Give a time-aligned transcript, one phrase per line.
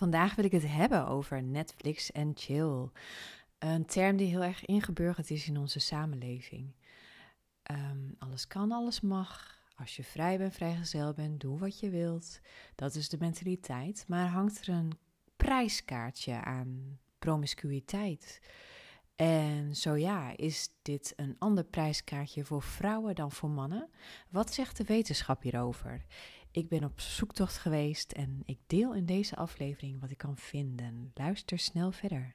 [0.00, 2.88] Vandaag wil ik het hebben over Netflix en chill.
[3.58, 6.74] Een term die heel erg ingeburgerd is in onze samenleving.
[7.62, 9.58] Ehm, alles kan, alles mag.
[9.76, 12.40] Als je vrij bent, vrijgezel bent, doe wat je wilt.
[12.74, 14.04] Dat is de mentaliteit.
[14.08, 14.92] Maar hangt er een
[15.36, 18.40] prijskaartje aan promiscuïteit?
[19.20, 23.90] En zo ja, is dit een ander prijskaartje voor vrouwen dan voor mannen?
[24.28, 26.04] Wat zegt de wetenschap hierover?
[26.50, 31.10] Ik ben op zoektocht geweest en ik deel in deze aflevering wat ik kan vinden.
[31.14, 32.34] Luister snel verder.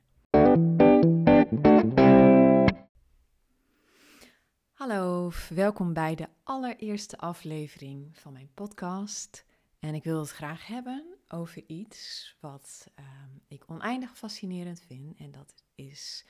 [4.74, 9.46] Hallo, welkom bij de allereerste aflevering van mijn podcast.
[9.80, 15.18] En ik wil het graag hebben over iets wat ehm, ik oneindig fascinerend vind.
[15.18, 16.26] En dat is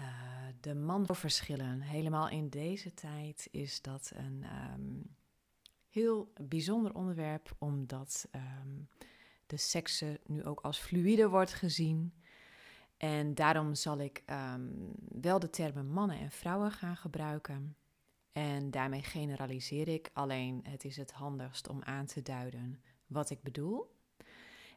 [0.00, 0.06] uh,
[0.60, 1.80] de manverschillen.
[1.80, 5.16] Helemaal in deze tijd is dat een um,
[5.88, 8.88] heel bijzonder onderwerp, omdat um,
[9.46, 12.12] de seksen nu ook als fluïde wordt gezien.
[12.96, 17.76] En daarom zal ik um, wel de termen mannen en vrouwen gaan gebruiken.
[18.32, 23.42] En daarmee generaliseer ik, alleen het is het handigst om aan te duiden wat ik
[23.42, 23.96] bedoel.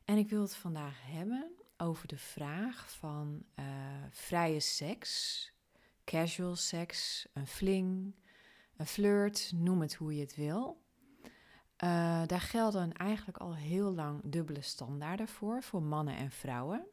[0.05, 1.51] En ik wil het vandaag hebben
[1.81, 3.65] over de vraag van uh,
[4.09, 5.45] vrije seks,
[6.03, 8.15] casual seks, een fling,
[8.77, 10.81] een flirt, noem het hoe je het wil.
[11.83, 16.85] Uh, daar gelden eigenlijk al heel lang dubbele standaarden voor, voor mannen en vrouwen.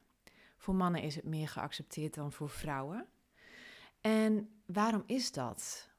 [0.57, 3.07] Voor mannen is het meer geaccepteerd dan voor vrouwen.
[4.01, 5.91] En waarom is dat?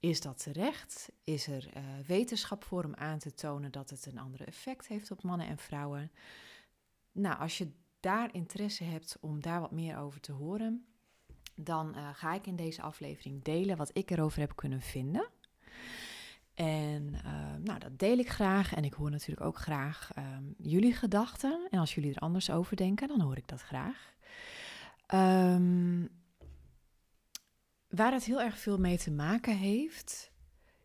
[0.00, 1.12] Is dat terecht?
[1.24, 5.10] Is er uh, wetenschap voor om aan te tonen dat het een ander effect heeft
[5.10, 6.12] op mannen en vrouwen?
[7.12, 10.86] Nou, als je daar interesse hebt om daar wat meer over te horen,
[11.54, 15.28] dan uh, ga ik in deze aflevering delen wat ik erover heb kunnen vinden.
[16.54, 18.74] En uh, nou, dat deel ik graag.
[18.74, 21.66] En ik hoor natuurlijk ook graag um, jullie gedachten.
[21.70, 24.14] En als jullie er anders over denken, dan hoor ik dat graag.
[25.14, 26.08] Um,
[27.88, 30.30] waar het heel erg veel mee te maken heeft,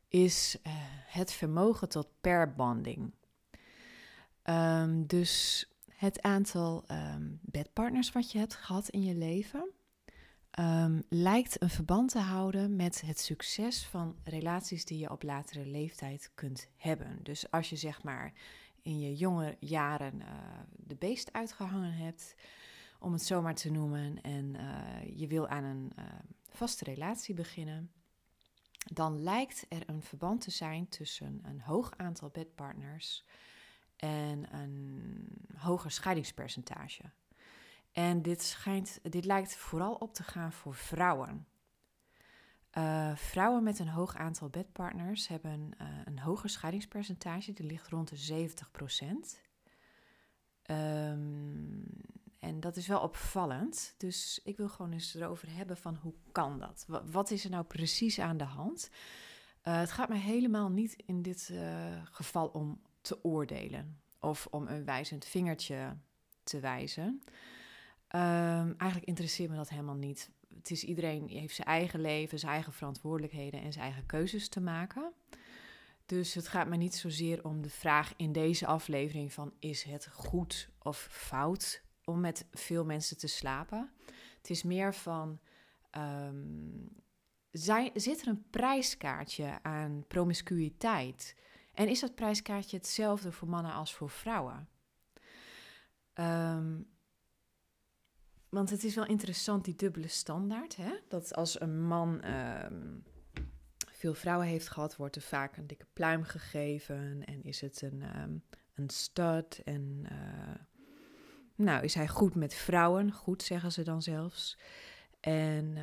[0.08, 0.74] is uh,
[1.08, 2.08] het vermogen tot
[2.56, 3.14] bonding.
[4.44, 5.68] Um, dus
[6.04, 6.86] het aantal
[7.42, 9.74] bedpartners wat je hebt gehad in je leven
[10.60, 15.66] um, lijkt een verband te houden met het succes van relaties die je op latere
[15.66, 17.20] leeftijd kunt hebben.
[17.24, 18.34] Dus als je zeg maar
[18.82, 20.28] in je jonge jaren uh,
[20.78, 22.36] de beest uitgehangen hebt,
[23.00, 26.06] om het zomaar te noemen, en uh, je wil aan een uh,
[26.50, 27.92] vaste relatie beginnen,
[28.94, 33.26] dan lijkt er een verband te zijn tussen een hoog aantal bedpartners
[34.04, 35.28] en een
[35.58, 37.04] hoger scheidingspercentage.
[37.92, 41.48] En dit, schijnt, dit lijkt vooral op te gaan voor vrouwen.
[42.78, 48.10] Uh, vrouwen met een hoog aantal bedpartners hebben uh, een hoger scheidingspercentage, die ligt rond
[48.10, 49.42] de 70 procent.
[50.72, 51.86] Um,
[52.40, 53.96] en dat is wel opvallend.
[53.98, 56.86] Dus ik wil gewoon eens erover hebben van hoe kan dat?
[57.12, 58.90] Wat, is er nou precies aan de hand?
[59.64, 61.54] Uh, het gaat mij helemaal niet in dit
[62.04, 65.98] geval om te oordelen of om een wijzend vingertje
[66.44, 67.24] te wijzen.
[68.16, 70.32] Um, eigenlijk interesseert me dat helemaal niet.
[70.56, 74.62] Het is iedereen heeft zijn eigen leven, zijn eigen verantwoordelijkheden en zijn eigen keuzes te
[74.62, 75.14] maken.
[76.06, 80.08] Dus het gaat me niet zozeer om de vraag in deze aflevering van is het
[80.12, 83.92] goed of fout om met veel mensen te slapen.
[84.38, 85.40] Het is meer van
[85.98, 86.90] um,
[87.52, 91.36] zijn, zit er een prijskaartje aan promiscuïteit?
[91.74, 94.68] En is dat prijskaartje hetzelfde voor mannen als voor vrouwen?
[96.14, 96.92] Um,
[98.50, 100.76] want het is wel interessant, die dubbele standaard.
[100.76, 100.94] Hè?
[101.08, 103.04] Dat als een man um,
[103.92, 107.26] veel vrouwen heeft gehad, wordt er vaak een dikke pluim gegeven.
[107.26, 109.62] En is het een, um, een stud.
[109.64, 110.56] En uh,
[111.56, 113.12] nou, is hij goed met vrouwen?
[113.12, 114.58] Goed, zeggen ze dan zelfs.
[115.20, 115.78] En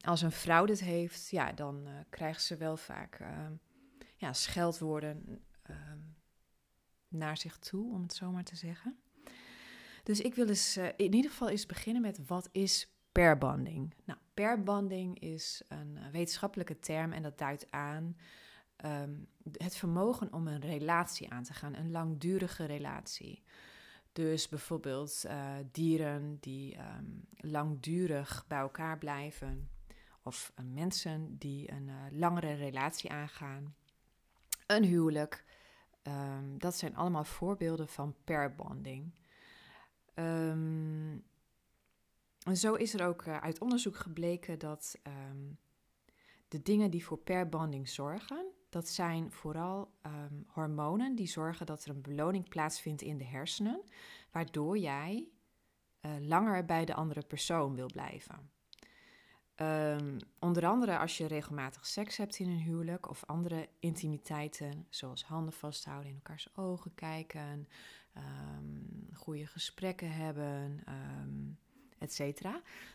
[0.00, 3.20] als een vrouw dit heeft, ja, dan uh, krijgt ze wel vaak
[4.20, 5.42] ja, scheldwoorden
[7.08, 8.98] naar zich toe, om het zo maar te zeggen.
[10.02, 13.94] Dus ik wil eens uh, in ieder geval eens beginnen met wat is pairbonding?
[14.04, 14.18] Nou,
[15.14, 18.16] is een uh, wetenschappelijke term en dat duidt aan
[18.84, 23.42] um, het vermogen om een relatie aan te gaan, een langdurige relatie.
[24.12, 29.70] Dus bijvoorbeeld uh, dieren die um, langdurig bij elkaar blijven,
[30.22, 33.74] of mensen die een langere relatie aangaan,
[34.70, 35.44] een huwelijk.
[36.02, 39.12] Um, dat zijn allemaal voorbeelden van pairbonding.
[40.14, 41.24] Um,
[42.42, 45.58] en zo is er ook uh, uit onderzoek gebleken dat um,
[46.48, 51.90] de dingen die voor pairbonding zorgen, dat zijn vooral ehm, hormonen die zorgen dat er
[51.90, 53.82] een beloning plaatsvindt in de hersenen,
[54.30, 55.28] waardoor jij
[56.00, 58.50] uh, langer bij de andere persoon wil blijven.
[59.62, 65.24] Um, onder andere als je regelmatig seks hebt in een huwelijk of andere intimiteiten, zoals
[65.24, 67.68] handen vasthouden, in elkaars ogen kijken,
[68.16, 71.58] um, goede gesprekken hebben, um,
[71.98, 72.46] etc.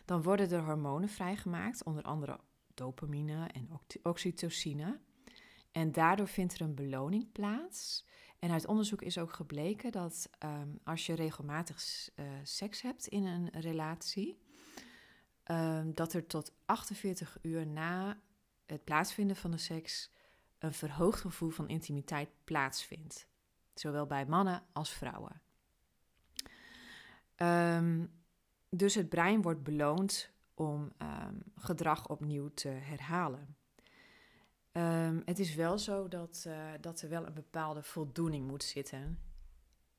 [0.04, 2.40] Dan worden er hormonen vrijgemaakt, onder andere
[2.74, 3.68] dopamine en
[4.02, 5.00] oxytocine.
[5.72, 8.06] En daardoor vindt er een beloning plaats.
[8.38, 10.30] En uit onderzoek is ook gebleken dat
[10.84, 14.38] als je regelmatig uh, seks hebt in een relatie,
[15.50, 18.18] um, dat er tot 48 uur na
[18.66, 20.10] het plaatsvinden van de seks
[20.58, 23.28] een verhoogd gevoel van intimiteit plaatsvindt.
[23.74, 25.40] Zowel bij mannen als vrouwen.
[27.36, 28.12] Um,
[28.68, 33.56] dus het brein wordt beloond om um, gedrag opnieuw te herhalen.
[35.24, 39.18] het is wel zo dat, uh, dat er wel een bepaalde voldoening moet zitten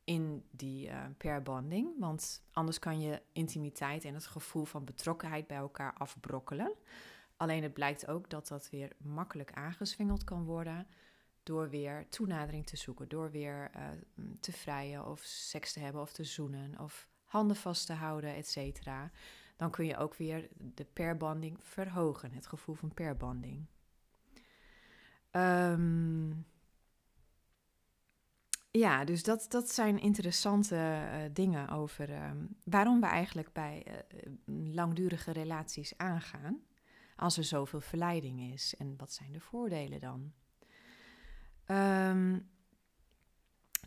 [0.07, 1.85] in die uh.
[1.99, 6.73] Want anders kan je intimiteit en het gevoel van betrokkenheid bij elkaar afbrokkelen.
[7.37, 10.87] Alleen het blijkt ook dat dat weer makkelijk aangeswingeld kan worden
[11.43, 13.83] door weer toenadering te zoeken, door weer uh,
[14.39, 18.47] te vrijen of seks te hebben of te zoenen of handen vast te houden, et
[18.47, 19.11] cetera.
[19.55, 23.65] Dan kun je ook weer de pairbonding verhogen, het gevoel van pairbonding.
[25.31, 26.45] Um,
[28.77, 32.31] ja, dus dat, dat zijn interessante uh, dingen over uh,
[32.63, 34.33] waarom we eigenlijk bij uh,
[34.73, 36.61] langdurige relaties aangaan.
[37.15, 38.75] Als er zoveel verleiding is.
[38.77, 40.33] En wat zijn de voordelen dan?
[41.77, 42.49] Um,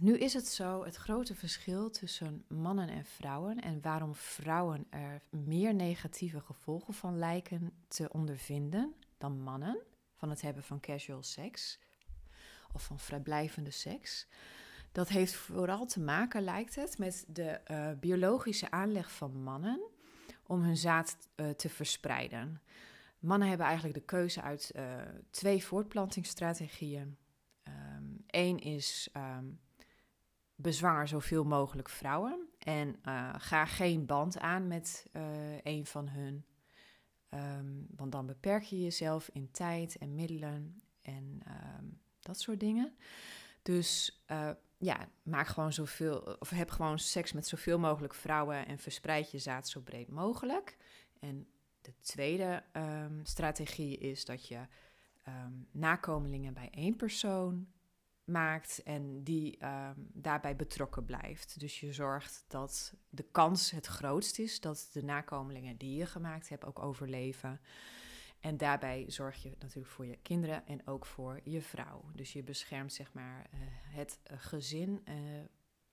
[0.01, 5.23] nu is het zo, het grote verschil tussen mannen en vrouwen en waarom vrouwen er
[5.31, 9.83] meer negatieve gevolgen van lijken te ondervinden dan mannen,
[10.15, 11.79] van het hebben van casual seks
[12.73, 14.27] of van vrijblijvende seks.
[14.93, 19.81] Dat heeft vooral te maken, lijkt het, met de uh, biologische aanleg van mannen
[20.47, 22.63] om hun zaad uh, te verspreiden.
[23.19, 24.83] Mannen hebben eigenlijk de keuze uit uh,
[25.31, 27.17] twee voortplantingsstrategieën.
[28.27, 29.61] Eén um, is um,
[30.55, 32.97] bezwanger zoveel mogelijk vrouwen en
[33.37, 35.07] ga geen band aan met
[35.63, 36.45] een van hun.
[37.31, 41.43] Um, want dan beperk je jezelf in tijd en middelen en
[42.21, 42.95] dat soort dingen.
[43.63, 44.23] Dus
[44.81, 49.39] ja, maak gewoon zoveel, of heb gewoon seks met zoveel mogelijk vrouwen en verspreid je
[49.39, 50.77] zaad zo breed mogelijk.
[51.19, 51.47] En
[51.81, 54.59] de tweede um, strategie is dat je
[55.29, 57.69] um, nakomelingen bij één persoon
[58.25, 61.61] maakt en die um, daarbij betrokken blijft.
[61.61, 66.49] Dus je zorgt dat de kans het grootst is dat de nakomelingen die je gemaakt
[66.49, 67.61] hebt ook overleven.
[68.41, 72.05] En daarbij zorg je natuurlijk voor je kinderen en ook voor je vrouw.
[72.15, 75.03] Dus je beschermt zeg maar uh, het uh, gezin.
[75.09, 75.15] Uh,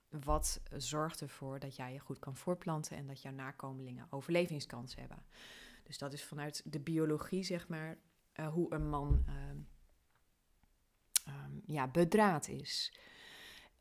[0.10, 5.26] wat zorgt ervoor dat jij je goed kan voortplanten en dat jouw nakomelingen overlevingskans hebben.
[5.84, 7.98] Dus dat is vanuit de biologie zeg maar
[8.52, 9.68] hoe een man um,
[11.66, 12.94] ja, bedraad is.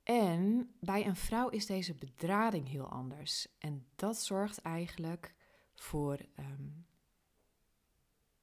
[0.02, 3.48] En bij een vrouw is deze bedrading heel anders.
[3.58, 5.34] En dat zorgt eigenlijk
[5.74, 6.86] voor um,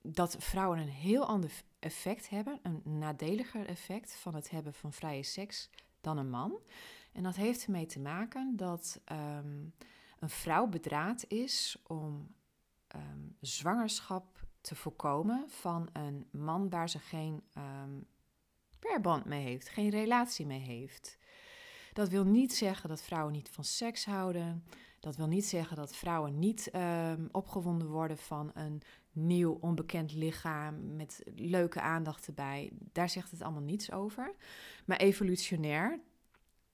[0.04, 5.24] dat vrouwen een heel ander effect hebben, een nadeliger effect van het hebben van vrije
[5.24, 5.70] seks
[6.02, 6.60] dan een man.
[7.12, 9.74] En dat heeft ermee te maken dat um,
[10.20, 12.36] een vrouw bedraad is om
[12.96, 18.08] um, zwangerschap te voorkomen van een man waar ze geen um,
[18.80, 21.18] perband mee heeft, geen relatie mee heeft.
[21.94, 24.64] Dat wil niet zeggen dat vrouwen niet van seks houden.
[25.00, 26.72] Dat wil niet zeggen dat vrouwen niet
[27.32, 28.82] opgewonden worden van een
[29.12, 32.72] nieuw, onbekend lichaam met leuke aandacht erbij.
[32.92, 34.36] Daar zegt het allemaal niets over.
[34.86, 36.00] Maar evolutionair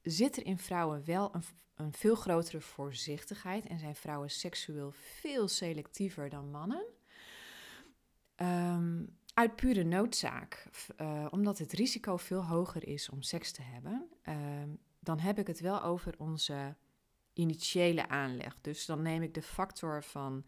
[0.02, 1.44] zit er in vrouwen wel een,
[1.76, 6.84] een veel grotere voorzichtigheid en zijn vrouwen seksueel veel selectiever dan mannen.
[8.36, 10.66] Um, uit pure noodzaak,
[11.02, 14.10] uh, omdat het risico veel hoger is om seks te hebben.
[14.28, 14.36] Uh,
[15.00, 16.75] dan heb ik het wel over onze
[17.34, 18.58] initiële aanleg.
[18.62, 20.46] Dus dan neem ik de factor van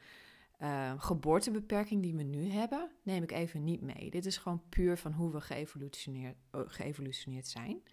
[0.60, 4.10] uh, geboortebeperking die we nu hebben, neem ik even niet mee.
[4.10, 7.84] Dit is gewoon puur van hoe we geëvolutioneerd, uh, geëvolutioneerd zijn.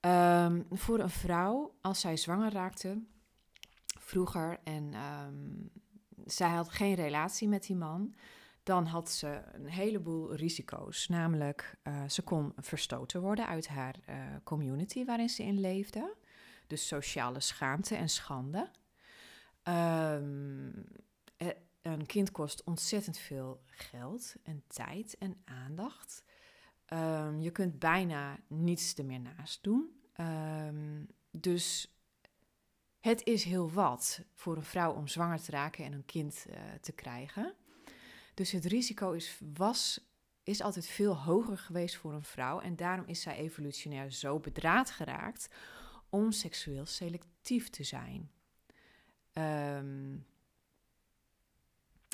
[0.00, 3.02] Um, voor een vrouw, als zij zwanger raakte
[3.98, 5.70] vroeger en um,
[6.24, 8.14] zij had geen relatie met die man,
[8.68, 11.08] dan had ze een heleboel risico's.
[11.08, 13.94] Namelijk, uh, ze kon verstoten worden uit haar
[14.44, 16.14] community waarin ze in leefde.
[16.66, 18.70] Dus sociale schaamte en schande.
[19.68, 20.84] Um,
[21.82, 26.24] een kind kost ontzettend veel geld en tijd en aandacht.
[26.84, 30.00] Ehm, je kunt bijna niets er meer naast doen.
[30.12, 31.94] Ehm, dus
[33.00, 36.46] het is heel wat voor een vrouw om zwanger te raken en een kind
[36.80, 37.54] te krijgen.
[38.38, 40.08] Dus het risico is, was,
[40.42, 42.60] is altijd veel hoger geweest voor een vrouw.
[42.60, 45.48] En daarom is zij evolutionair zo bedraad geraakt
[46.08, 48.30] om seksueel selectief te zijn.
[49.32, 50.26] Um,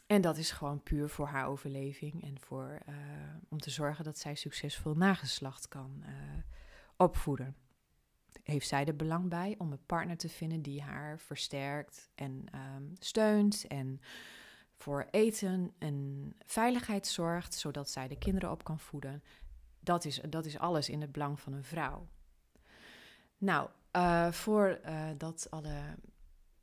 [0.07, 2.95] en dat is gewoon puur voor haar overleving en voor, uh,
[3.49, 6.13] om te zorgen dat zij succesvol nageslacht kan uh,
[6.97, 7.57] opvoeden.
[8.43, 12.93] Heeft zij er belang bij om een partner te vinden die haar versterkt en um,
[12.99, 14.01] steunt en
[14.85, 19.23] voor eten en veiligheid zorgt, zodat zij de kinderen op kan voeden.
[19.81, 22.09] Dat is, dat is alles in het belang van een vrouw.
[23.39, 24.81] Nou, uh, voor
[25.17, 25.97] dat alle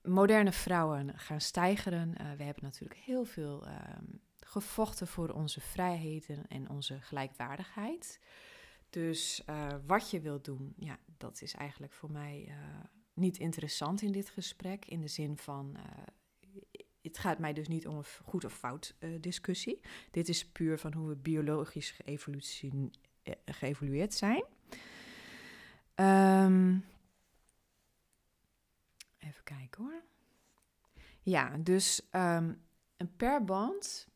[0.02, 2.10] moderne vrouwen gaan stijgeren.
[2.10, 3.74] Uh, we hebben natuurlijk heel veel uh,
[4.38, 8.20] gevochten voor onze vrijheden en onze gelijkwaardigheid.
[8.90, 9.44] Dus
[9.86, 12.56] wat je wilt doen, ja, dat is eigenlijk voor mij eh,
[13.14, 14.86] niet interessant in dit gesprek.
[14.86, 15.78] In de zin van,
[17.02, 19.80] het gaat mij dus niet om een goed of fout discussie.
[20.12, 21.96] Dit is puur van hoe we biologisch
[23.46, 24.44] geëvolueerd zijn.
[25.96, 26.86] Um,
[29.18, 30.04] Even kijken hoor.
[31.22, 32.62] Ja, dus um,
[32.98, 34.08] een perband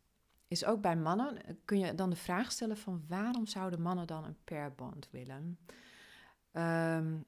[0.47, 1.59] is ook bij mannen.
[1.65, 5.59] Kun je dan de vraag stellen van waarom zouden mannen dan een perband willen?
[6.51, 7.25] Um,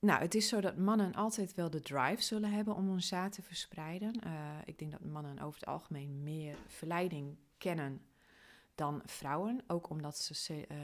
[0.00, 3.32] nou, het is zo dat mannen altijd wel de drive zullen hebben om hun zaad
[3.32, 4.14] te verspreiden.
[4.26, 8.02] Uh, ik denk dat mannen over het algemeen meer verleiding kennen
[8.74, 9.62] dan vrouwen.
[9.66, 10.76] Ook omdat ze uh,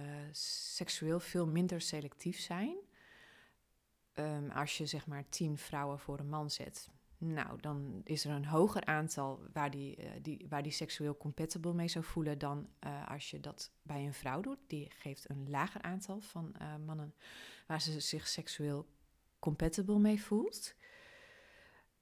[0.72, 2.76] seksueel veel minder selectief zijn.
[4.14, 8.30] Um, als je zeg maar tien vrouwen voor een man zet, nou, dan is er
[8.30, 12.68] een hoger aantal waar die, uh, die, waar die seksueel compatible mee zou voelen dan
[13.08, 14.58] als je dat bij een vrouw doet.
[14.66, 16.54] Die geeft een lager aantal van
[16.84, 17.14] mannen
[17.66, 18.86] waar ze zich seksueel
[19.44, 20.74] compatible mee voelt.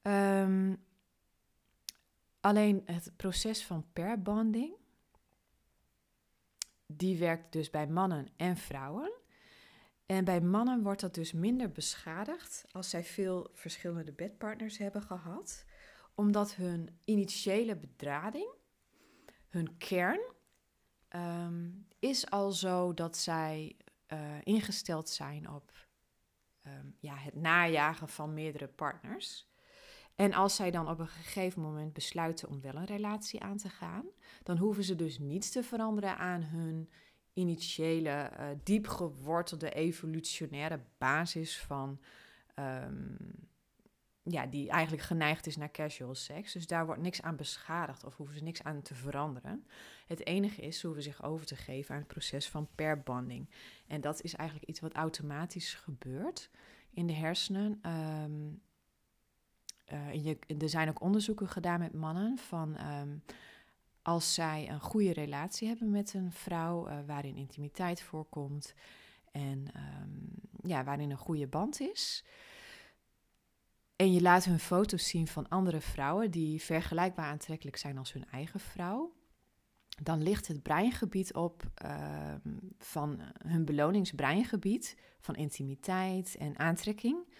[0.02, 0.84] Um,
[2.40, 4.75] alleen het proces van pairbonding,
[6.87, 9.12] die werkt dus bij mannen en vrouwen.
[10.06, 15.64] En bij mannen wordt dat dus minder beschadigd als zij veel verschillende bedpartners hebben gehad,
[16.14, 18.50] omdat hun initiële bedrading,
[19.49, 20.20] hun kern,
[21.08, 23.76] um, is al zo dat zij
[24.12, 25.72] uh, ingesteld zijn op
[26.66, 29.50] um, ja, het najagen van meerdere partners.
[30.14, 33.69] En als zij dan op een gegeven moment besluiten om wel een relatie aan te
[33.69, 34.04] gaan,
[34.42, 36.90] dan hoeven ze dus niets te veranderen aan hun
[37.33, 42.00] initiële, uh, diep gewortelde evolutionaire basis van.
[42.54, 43.50] Um,
[44.22, 46.52] ja, die eigenlijk geneigd is naar casual seks.
[46.52, 49.66] Dus daar wordt niks aan beschadigd of hoeven ze niks aan te veranderen.
[50.06, 53.50] Het enige is, ze hoeven zich over te geven aan het proces van pairbonding.
[53.86, 56.50] En dat is eigenlijk iets wat automatisch gebeurt
[56.90, 57.80] in de hersenen.
[57.86, 58.62] Um,
[60.12, 63.22] je, er zijn ook onderzoeken gedaan met mannen van um,
[64.02, 68.74] als zij een goede relatie hebben met een vrouw, uh, waarin intimiteit voorkomt
[69.32, 70.28] en um,
[70.62, 72.24] ja, waarin een goede band is.
[74.02, 78.25] En je laat hun foto's zien van andere vrouwen die vergelijkbaar aantrekkelijk zijn als hun
[78.30, 79.12] eigen vrouw.
[80.02, 82.35] Dan ligt het breingebied op uh,
[82.78, 87.35] van hun beloningsbreingebied van intimiteit en aantrekking.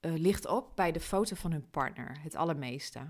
[0.00, 3.00] Uh, ligt op bij de foto van hun partner, het allermeeste.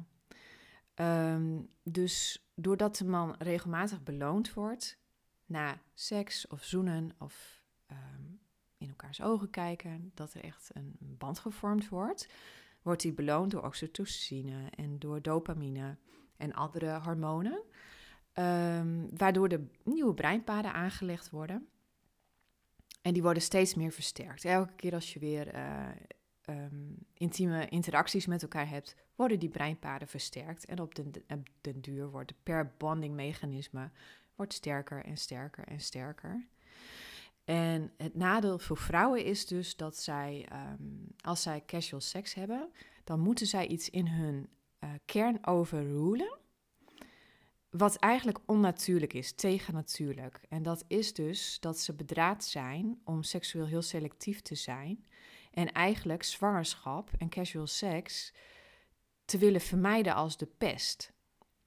[0.95, 4.99] Um, dus doordat de man regelmatig beloond wordt
[5.47, 8.32] na seks of zoenen of in
[8.93, 12.29] elkaars ogen kijken, dat er echt een band gevormd wordt,
[12.83, 15.97] wordt hij beloond door oxytocine en door dopamine
[16.37, 17.63] en andere hormonen,
[18.35, 21.67] um, waardoor de nieuwe breinpaden aangelegd worden.
[23.03, 24.45] En die worden steeds meer versterkt.
[24.45, 25.89] Elke keer als je weer uh,
[26.49, 30.65] um, intieme interacties met elkaar hebt, worden die breinpaden versterkt.
[30.65, 30.95] En op
[31.61, 33.91] den, duur wordt per bonding mechanisme
[34.35, 36.47] wordt sterker en sterker en sterker.
[37.53, 42.71] En het nadeel voor vrouwen is dus dat zij, um, als zij casual seks hebben,
[43.05, 44.49] dan moeten zij iets in hun
[44.85, 46.39] uh, kern overrulen.
[47.71, 50.41] Wat eigenlijk onnatuurlijk is, tegennatuurlijk.
[50.49, 55.07] En dat is dus dat ze bedraad zijn om seksueel heel selectief te zijn.
[55.51, 58.33] En eigenlijk zwangerschap en casual seks
[59.25, 61.13] te willen vermijden als de pest.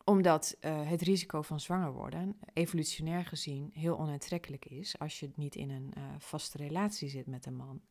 [0.05, 5.55] Omdat uh, het risico van zwanger worden, evolutionair gezien, heel onaantrekkelijk is als je niet
[5.55, 7.81] in een uh, vaste relatie zit met een man.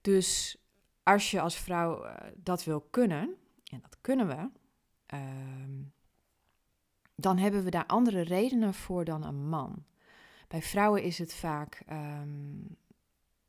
[0.00, 0.58] Dus
[1.02, 4.50] als je als vrouw uh, dat wil kunnen, en dat kunnen we,
[5.06, 5.82] ehm,
[7.14, 9.84] dan hebben we daar andere redenen voor dan een man.
[10.48, 12.56] Bij vrouwen is het vaak, ehm,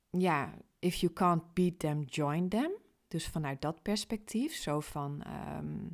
[0.10, 2.72] ja, if you can't beat them, join them.
[3.08, 5.88] Dus vanuit dat perspectief, zo van, ehm,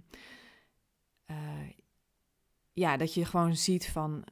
[1.31, 1.69] eh,
[2.73, 4.23] ja, dat je gewoon ziet van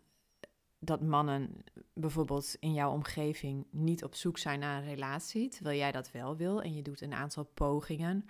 [0.80, 1.64] dat mannen
[1.94, 6.36] bijvoorbeeld in jouw omgeving niet op zoek zijn naar een relatie, terwijl jij dat wel
[6.36, 8.26] wil en je doet een aantal pogingen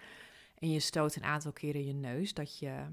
[0.56, 2.86] en je stoot een aantal keren je neus dat je,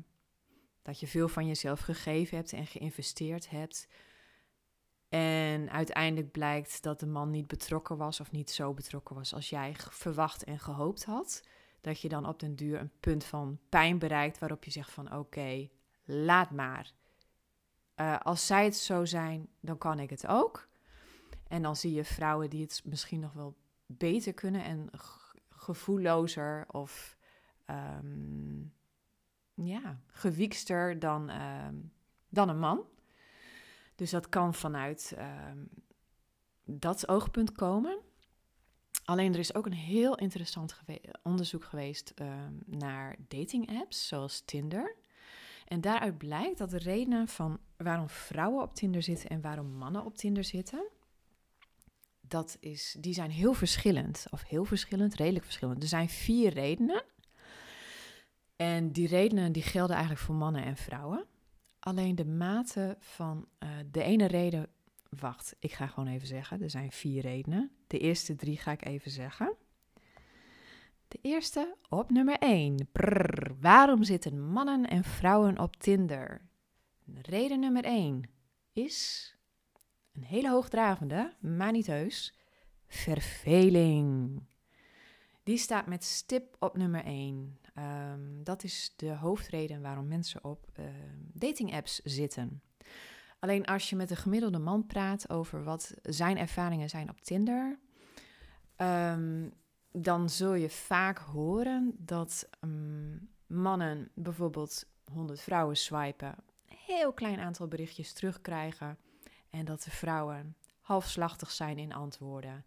[0.83, 3.89] dat je veel van jezelf gegeven hebt en geïnvesteerd hebt.
[5.09, 9.49] En uiteindelijk blijkt dat de man niet betrokken was of niet zo betrokken was als
[9.49, 11.43] jij verwacht en gehoopt had.
[11.87, 15.17] Dat je dan op den duur een punt van pijn bereikt waarop je zegt van
[15.17, 15.69] oké,
[16.05, 16.93] laat maar.
[17.97, 20.69] Uh, als zij het zo zijn, dan kan ik het ook.
[21.49, 24.91] En dan zie je vrouwen die het misschien nog wel beter kunnen en
[25.49, 27.17] gevoellozer of
[27.67, 28.75] um,
[29.55, 31.93] ja, gewiekster dan, um,
[32.29, 32.85] dan een man.
[33.95, 35.69] Dus dat kan vanuit um,
[36.65, 37.99] dat oogpunt komen.
[39.07, 40.81] Alleen er is ook een heel interessant
[41.23, 42.15] onderzoek geweest
[42.67, 44.97] naar dating apps zoals Tinder.
[45.67, 50.05] En daaruit blijkt dat de redenen van waarom vrouwen op Tinder zitten en waarom mannen
[50.05, 50.89] op Tinder zitten,
[52.21, 54.27] dat is, die zijn heel verschillend.
[54.31, 55.83] Of heel verschillend, redelijk verschillend.
[55.83, 57.05] Er zijn vier redenen.
[58.57, 61.27] En die redenen die gelden eigenlijk voor mannen en vrouwen.
[61.79, 64.69] Alleen de mate van uh, de ene reden.
[65.11, 66.63] Wacht, ik ga gewoon even zeggen.
[66.63, 67.71] Er zijn vier redenen.
[67.87, 69.57] De eerste drie ga ik even zeggen.
[71.09, 72.89] De eerste op nummer 1.
[72.93, 76.41] Brrr, waarom zitten mannen en vrouwen op Tinder?
[77.23, 78.31] Reden nummer 1
[78.73, 79.31] is
[80.13, 82.39] een hele hoogdravende, maar niet heus,
[82.87, 84.43] verveling.
[85.43, 87.59] Die staat met stip op nummer 1.
[87.75, 90.85] Ehm, dat is de hoofdreden waarom mensen op uh,
[91.33, 92.63] dating apps zitten.
[93.47, 97.79] Alleen als je met een gemiddelde man praat over wat zijn ervaringen zijn op Tinder,
[98.77, 99.53] um,
[99.93, 106.35] dan zul je vaak horen dat um, mannen bijvoorbeeld 100 vrouwen swipen,
[106.69, 108.99] een heel klein aantal berichtjes terugkrijgen
[109.51, 112.65] en dat de vrouwen halfslachtig zijn in antwoorden.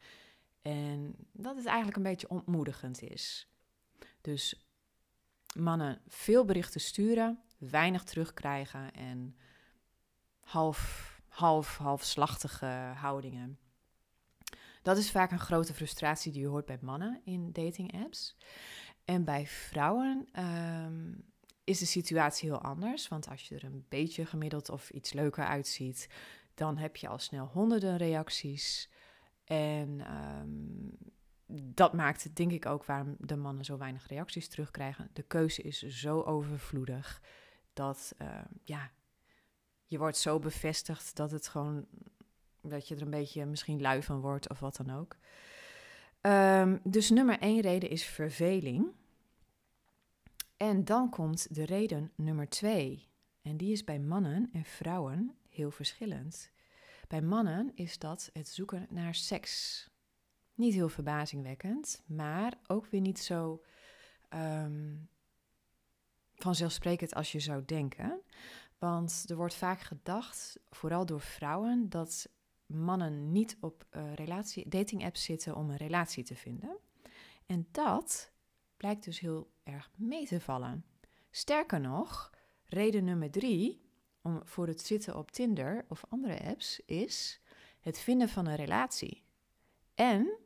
[0.62, 3.48] En dat het eigenlijk een beetje ontmoedigend is.
[4.22, 4.70] Dus
[5.56, 9.36] mannen veel berichten sturen, weinig terugkrijgen en
[10.50, 13.60] half, half, halfslachtige houdingen.
[14.82, 18.38] Dat is vaak een grote frustratie die je hoort bij mannen in dating apps.
[19.06, 21.14] En bij vrouwen ehm,
[21.64, 23.08] is de situatie heel anders.
[23.08, 26.10] Want als je er een beetje gemiddeld of iets leuker uitziet,
[26.54, 28.90] dan heb je al snel honderden reacties.
[29.44, 30.98] En um,
[31.74, 35.10] dat maakt denk ik ook waarom de mannen zo weinig reacties terugkrijgen.
[35.14, 37.22] De keuze is zo overvloedig
[37.74, 38.92] dat uh, ja,
[39.90, 41.86] je wordt zo bevestigd dat het gewoon
[42.62, 45.16] dat je er een beetje misschien lui van wordt of wat dan ook.
[46.22, 48.92] Um, dus nummer één reden is verveling.
[50.58, 53.08] En dan komt de reden nummer twee.
[53.42, 56.52] En die is bij mannen en vrouwen heel verschillend.
[57.08, 59.88] Bij mannen is dat het zoeken naar seks.
[60.54, 63.64] Niet heel verbazingwekkend, maar ook weer niet zo
[64.34, 65.10] um,
[66.36, 68.22] vanzelfsprekend als je zou denken.
[68.80, 72.30] Want er wordt vaak gedacht, vooral door vrouwen, dat
[72.66, 76.78] mannen niet op uh, dating apps zitten om een relatie te vinden.
[77.46, 78.32] En dat
[78.78, 80.86] blijkt dus heel erg mee te vallen.
[81.32, 82.30] Sterker nog,
[82.66, 83.82] reden nummer drie
[84.22, 87.42] om voor het zitten op Tinder of andere apps is
[87.80, 89.24] het vinden van een relatie.
[89.96, 90.38] En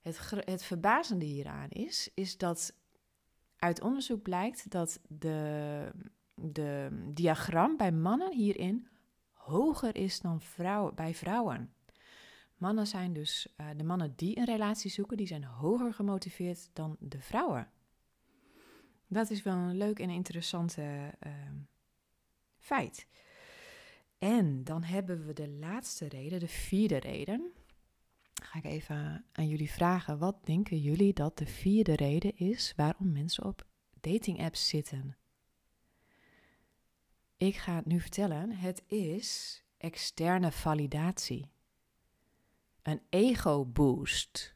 [0.00, 2.74] het, het verbazende hieraan is, is dat
[3.56, 5.90] uit onderzoek blijkt dat de,
[6.42, 8.88] de diagram bij mannen hierin
[9.32, 10.40] hoger is dan
[10.94, 11.74] bij vrouwen.
[12.56, 16.96] Mannen zijn dus, uh, de mannen die een relatie zoeken, die zijn hoger gemotiveerd dan
[16.98, 17.70] de vrouwen.
[19.06, 21.08] Dat is wel een leuk en interessant uh,
[22.58, 23.06] feit.
[24.18, 27.52] En dan hebben we de laatste reden, de vierde reden.
[28.42, 33.12] Ga ik even aan jullie vragen, wat denken jullie dat de vierde reden is waarom
[33.12, 33.66] mensen op
[34.00, 35.16] dating apps zitten?
[37.42, 38.50] Ik ga het nu vertellen.
[38.50, 41.50] Het is externe validatie.
[42.82, 44.54] Een ego-boost.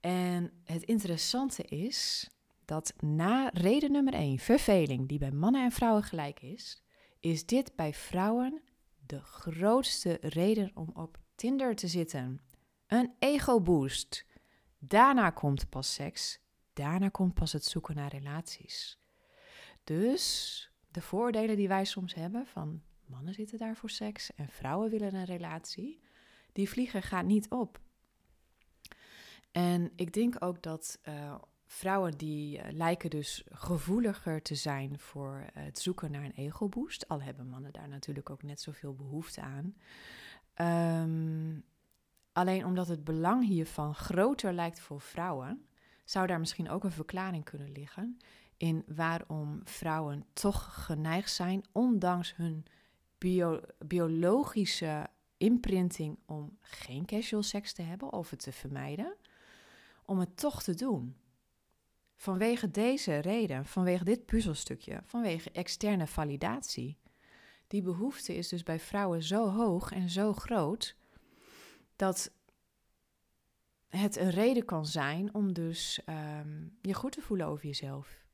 [0.00, 2.30] En het interessante is
[2.64, 6.82] dat na reden nummer 1, verveling, die bij mannen en vrouwen gelijk is,
[7.20, 8.62] is dit bij vrouwen
[9.06, 12.40] de grootste reden om op Tinder te zitten.
[12.86, 14.26] Een ego-boost.
[14.78, 16.40] Daarna komt pas seks.
[16.72, 18.98] Daarna komt pas het zoeken naar relaties.
[19.84, 24.90] Dus de voordelen die wij soms hebben van mannen zitten daar voor seks en vrouwen
[24.90, 26.00] willen een relatie.
[26.52, 27.80] Die vlieger gaat niet op.
[29.50, 31.34] En ik denk ook dat uh,
[31.66, 37.08] vrouwen die uh, lijken dus gevoeliger te zijn voor het zoeken naar een ego-boost.
[37.08, 39.74] Al hebben mannen daar natuurlijk ook net zoveel behoefte aan.
[41.02, 41.64] Um,
[42.32, 45.66] alleen omdat het belang hiervan groter lijkt voor vrouwen,
[46.04, 48.18] zou daar misschien ook een verklaring kunnen liggen
[48.56, 52.64] in waarom vrouwen toch geneigd zijn, ondanks hun
[53.18, 59.16] bio biologische imprinting om geen casual seks te hebben of het te vermijden,
[60.04, 61.16] om het toch te doen.
[62.16, 66.98] Vanwege deze reden, vanwege dit puzzelstukje, vanwege externe validatie.
[67.66, 70.96] Die behoefte is dus bij vrouwen zo hoog en zo groot
[71.96, 72.30] dat
[73.88, 78.25] het een reden kan zijn om dus um, je goed te voelen over jezelf.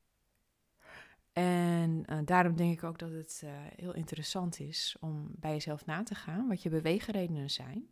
[1.33, 5.85] En uh, daarom denk ik ook dat het uh, heel interessant is om bij jezelf
[5.85, 7.89] na te gaan wat je beweegredenen zijn.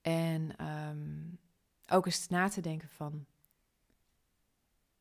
[0.00, 1.38] En um,
[1.86, 3.26] ook eens na te denken van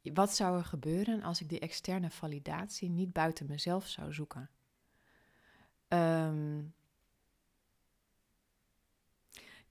[0.01, 4.49] wat zou er gebeuren als ik die externe validatie niet buiten mezelf zou zoeken?
[5.87, 6.73] Um,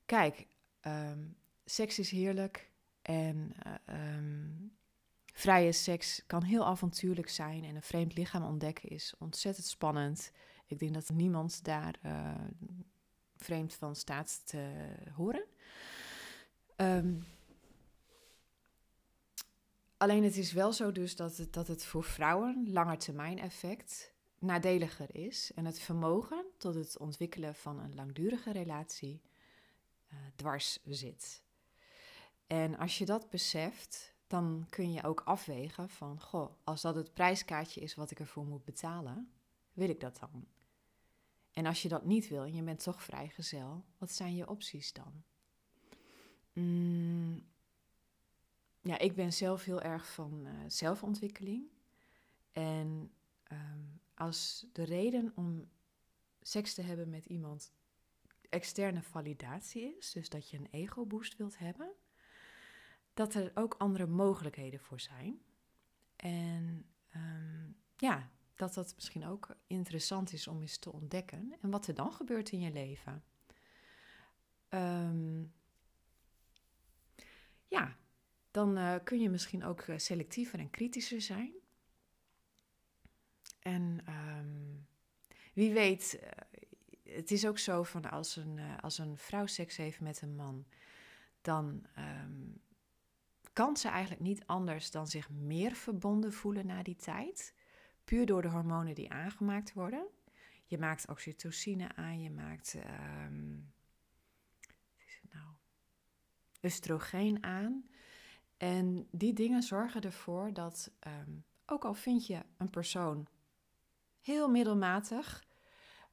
[0.06, 0.46] kijk,
[0.82, 2.70] um, seks is heerlijk
[3.02, 3.52] en
[3.86, 4.77] um,
[5.38, 10.32] vrije seks kan heel avontuurlijk zijn en een vreemd lichaam ontdekken is ontzettend spannend.
[10.66, 12.34] Ik denk dat niemand daar uh,
[13.36, 15.44] vreemd van staat te horen.
[16.76, 17.26] Um,
[19.96, 25.16] alleen het is wel zo dus dat het, dat het voor vrouwen langetermijn effect nadeliger
[25.16, 29.22] is en het vermogen tot het ontwikkelen van een langdurige relatie
[30.12, 31.42] uh, dwars zit.
[32.46, 37.14] En als je dat beseft, dan kun je ook afwegen van, goh, als dat het
[37.14, 39.32] prijskaartje is wat ik ervoor moet betalen,
[39.72, 40.46] wil ik dat dan?
[41.52, 44.92] En als je dat niet wil en je bent toch vrijgezel, wat zijn je opties
[44.92, 45.22] dan?
[46.52, 47.46] Mm,
[48.80, 51.66] ja, ik ben zelf heel erg van uh, zelfontwikkeling.
[52.52, 53.12] En
[53.52, 55.68] um, als de reden om
[56.40, 57.72] seks te hebben met iemand
[58.48, 61.92] externe validatie is, dus dat je een ego-boost wilt hebben,
[63.18, 65.40] dat er ook andere mogelijkheden voor zijn.
[66.16, 71.56] En um, ja, dat dat misschien ook interessant is om eens te ontdekken.
[71.60, 73.24] En wat er dan gebeurt in je leven.
[74.68, 75.52] Um,
[77.66, 77.96] ja,
[78.50, 81.52] dan uh, kun je misschien ook eh, selectiever en kritischer zijn.
[83.58, 84.86] En um,
[85.54, 90.00] wie weet, uh, het is ook zo van als een, als een vrouw seks heeft
[90.00, 90.66] met een man,
[91.40, 91.86] dan
[93.58, 97.54] kan ze eigenlijk niet anders dan zich meer verbonden voelen na die tijd.
[98.04, 100.06] Puur door de hormonen die aangemaakt worden.
[100.66, 103.72] Je maakt oxytocine aan, je maakt um,
[104.96, 105.46] het nou?
[106.62, 107.88] oestrogeen aan.
[108.56, 113.26] En die dingen zorgen ervoor dat, um, ook al vind je een persoon
[114.20, 115.44] heel middelmatig,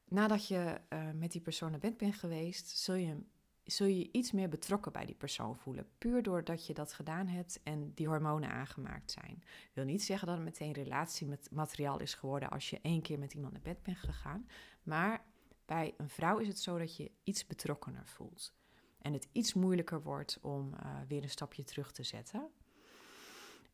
[0.06, 3.24] nadat je uh, met die persoon naar bed bent geweest, zul je,
[3.66, 5.88] zul je iets meer betrokken bij die persoon voelen.
[5.98, 9.36] Puur doordat je dat gedaan hebt en die hormonen aangemaakt zijn.
[9.42, 13.02] Ik wil niet zeggen dat het meteen relatie met materiaal is geworden als je één
[13.02, 14.48] keer met iemand naar bed bent gegaan.
[14.84, 15.24] Maar
[15.66, 18.54] bij een vrouw is het zo dat je iets betrokkener voelt.
[19.02, 22.50] En het iets moeilijker wordt om uh, weer een stapje terug te zetten.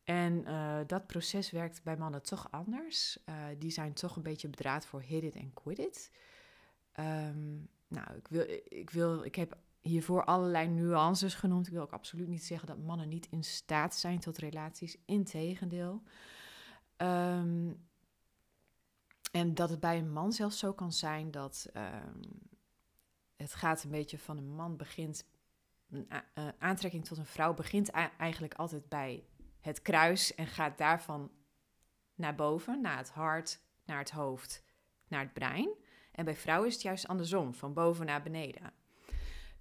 [0.03, 3.17] En uh, dat proces werkt bij mannen toch anders.
[3.25, 6.11] Uh, die zijn toch een beetje bedraad voor hit it en quit it.
[6.99, 11.67] Um, nou, ik, wil, ik, wil, ik heb hiervoor allerlei nuances genoemd.
[11.67, 14.97] Ik wil ook absoluut niet zeggen dat mannen niet in staat zijn tot relaties.
[15.05, 16.03] Integendeel.
[16.97, 17.89] Um,
[19.31, 22.21] en dat het bij een man zelfs zo kan zijn dat um,
[23.35, 25.25] het gaat een beetje van een man begint.
[25.89, 26.07] Een
[26.59, 29.25] aantrekking tot een vrouw begint eigenlijk altijd bij
[29.59, 31.31] het kruis en gaat daarvan
[32.15, 34.63] naar boven, naar het hart, naar het hoofd,
[35.07, 35.69] naar het brein.
[36.11, 38.73] En bij vrouwen is het juist andersom, van boven naar beneden.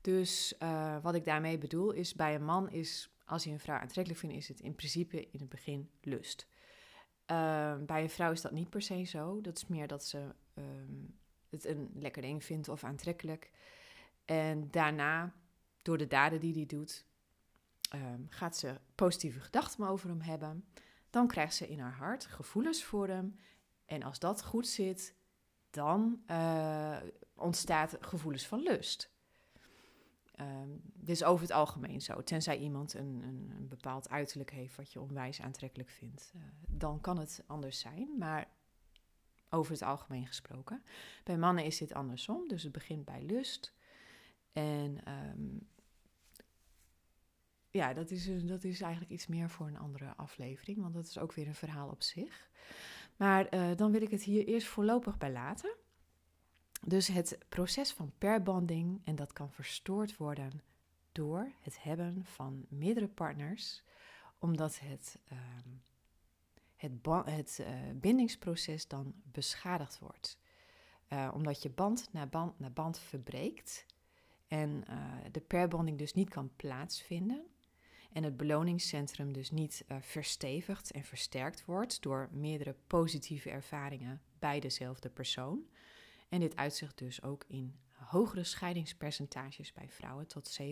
[0.00, 3.78] Dus uh, wat ik daarmee bedoel is, bij een man is, als hij een vrouw
[3.78, 6.46] aantrekkelijk vindt, is het in principe in het begin lust.
[7.30, 9.40] Uh, bij een vrouw is dat niet per se zo.
[9.40, 13.50] Dat is meer dat ze um, het een lekker ding vindt of aantrekkelijk.
[14.24, 15.34] En daarna,
[15.82, 17.06] door de daden die hij doet,
[17.94, 20.64] um, gaat ze positieve gedachten over hem hebben.
[21.10, 23.36] Dan krijgt ze in haar hart gevoelens voor hem.
[23.84, 25.14] En als dat goed zit,
[25.70, 26.96] dan uh,
[27.34, 29.09] ontstaat gevoelens van lust.
[30.40, 32.22] Um, dit is over het algemeen zo.
[32.22, 36.32] Tenzij iemand een, een, een bepaald uiterlijk heeft wat je onwijs aantrekkelijk vindt.
[36.36, 38.08] Uh, dan kan het anders zijn.
[38.18, 38.48] Maar
[39.50, 40.82] over het algemeen gesproken.
[41.24, 42.48] Bij mannen is dit andersom.
[42.48, 43.74] Dus het begint bij lust.
[44.52, 45.58] En ehm,
[47.70, 51.18] ja, dat is, dat is eigenlijk iets meer voor een andere aflevering, want dat is
[51.18, 52.50] ook weer een verhaal op zich.
[53.16, 55.74] Maar eh, dan wil ik het hier eerst voorlopig bij laten.
[56.80, 60.62] Dus het proces van perbanding, en dat kan verstoord worden
[61.12, 63.82] door het hebben van meerdere partners,
[64.38, 65.68] omdat het, ehm,
[66.76, 66.92] het,
[67.24, 70.38] het uh, bindingsproces dan beschadigd wordt.
[71.08, 73.86] Uh, omdat je band na band na band verbreekt
[74.48, 74.84] en
[75.30, 77.46] de perbanding dus niet kan plaatsvinden
[78.12, 85.08] en het beloningscentrum dus niet verstevigd en versterkt wordt door meerdere positieve ervaringen bij dezelfde
[85.08, 85.64] persoon.
[86.30, 90.64] En dit uitzicht dus ook in hogere scheidingspercentages bij vrouwen, tot 70%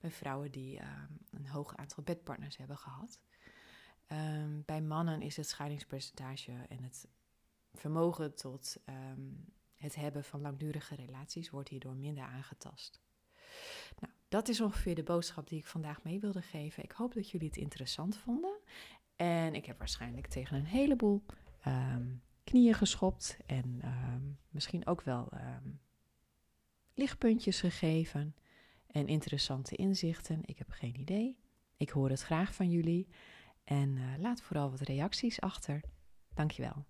[0.00, 3.20] bij vrouwen die uh, een hoog aantal bedpartners hebben gehad.
[4.12, 7.08] Um, bij mannen is het scheidingspercentage en het
[7.72, 9.44] vermogen tot um,
[9.74, 13.00] het hebben van langdurige relaties wordt hierdoor minder aangetast.
[13.98, 16.82] Nou, dat is ongeveer de boodschap die ik vandaag mee wilde geven.
[16.82, 18.58] Ik hoop dat jullie het interessant vonden.
[19.16, 21.24] En ik heb waarschijnlijk tegen een heleboel
[22.48, 25.80] knieën geschopt en um, misschien ook wel um,
[26.94, 28.34] lichtpuntjes gegeven
[28.86, 30.40] en interessante inzichten.
[30.44, 31.38] Ik heb geen idee.
[31.76, 33.08] Ik hoor het graag van jullie
[33.64, 35.80] en uh, laat vooral wat reacties achter.
[36.34, 36.84] Dankjewel.